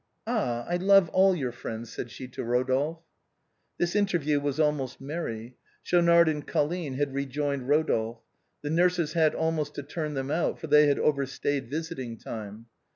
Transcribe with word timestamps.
Ah! 0.25 0.65
I 0.67 0.77
love 0.77 1.09
all 1.09 1.35
your 1.35 1.51
friends," 1.51 1.91
said 1.93 2.09
she 2.09 2.27
to 2.29 2.41
Eodolphe. 2.43 3.03
This 3.77 3.95
interview 3.95 4.39
was 4.39 4.59
almost 4.59 4.99
merry. 4.99 5.57
Schaunard 5.83 6.27
and 6.27 6.47
Col 6.47 6.69
line 6.69 6.95
had 6.95 7.13
rejoined 7.13 7.67
Eodolphe. 7.69 8.23
The 8.63 8.71
nurses 8.71 9.13
had 9.13 9.35
almost 9.35 9.75
to 9.75 9.83
turn 9.83 10.15
them 10.15 10.31
out, 10.31 10.57
for 10.59 10.65
they 10.65 10.87
had 10.87 10.97
overstayed 10.97 11.69
visiting 11.69 12.17
time. 12.17 12.65